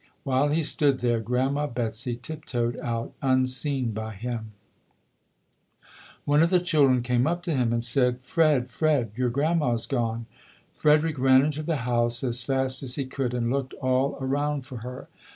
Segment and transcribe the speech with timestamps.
[0.23, 4.51] While he stood there Grand ma Betsy tip toed out unseen by him.
[6.25, 9.11] FREDERICK DOUGLASS [17 One of the children came up to him and said, "Fred, Fred,
[9.15, 10.25] your grandma's gone!"
[10.73, 14.77] Frederick ran into the house as fast as he could and looked all around for
[14.77, 15.07] her.